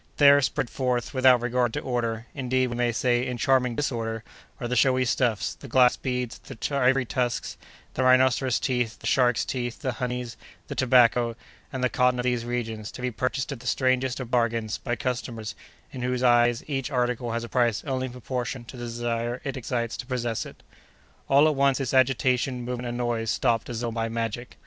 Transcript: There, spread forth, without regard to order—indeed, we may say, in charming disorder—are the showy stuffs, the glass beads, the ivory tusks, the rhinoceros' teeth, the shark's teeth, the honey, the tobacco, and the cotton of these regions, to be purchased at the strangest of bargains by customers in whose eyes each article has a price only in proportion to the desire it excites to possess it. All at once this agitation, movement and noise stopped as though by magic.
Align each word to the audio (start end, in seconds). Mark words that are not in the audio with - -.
There, 0.17 0.41
spread 0.41 0.71
forth, 0.71 1.13
without 1.13 1.41
regard 1.43 1.73
to 1.73 1.79
order—indeed, 1.79 2.69
we 2.71 2.75
may 2.75 2.91
say, 2.91 3.23
in 3.23 3.37
charming 3.37 3.75
disorder—are 3.75 4.67
the 4.67 4.75
showy 4.75 5.05
stuffs, 5.05 5.53
the 5.53 5.67
glass 5.67 5.95
beads, 5.95 6.39
the 6.39 6.57
ivory 6.75 7.05
tusks, 7.05 7.55
the 7.93 8.01
rhinoceros' 8.03 8.59
teeth, 8.59 8.97
the 8.97 9.05
shark's 9.05 9.45
teeth, 9.45 9.83
the 9.83 9.91
honey, 9.91 10.25
the 10.69 10.73
tobacco, 10.73 11.35
and 11.71 11.83
the 11.83 11.87
cotton 11.89 12.17
of 12.19 12.23
these 12.23 12.45
regions, 12.45 12.91
to 12.93 13.03
be 13.03 13.11
purchased 13.11 13.51
at 13.51 13.59
the 13.59 13.67
strangest 13.67 14.19
of 14.19 14.31
bargains 14.31 14.79
by 14.79 14.95
customers 14.95 15.53
in 15.91 16.01
whose 16.01 16.23
eyes 16.23 16.63
each 16.65 16.89
article 16.89 17.33
has 17.33 17.43
a 17.43 17.47
price 17.47 17.83
only 17.85 18.07
in 18.07 18.11
proportion 18.11 18.65
to 18.65 18.77
the 18.77 18.85
desire 18.85 19.39
it 19.43 19.55
excites 19.55 19.95
to 19.97 20.07
possess 20.07 20.47
it. 20.47 20.63
All 21.29 21.47
at 21.47 21.53
once 21.53 21.77
this 21.77 21.93
agitation, 21.93 22.65
movement 22.65 22.89
and 22.89 22.97
noise 22.97 23.29
stopped 23.29 23.69
as 23.69 23.81
though 23.81 23.91
by 23.91 24.09
magic. 24.09 24.57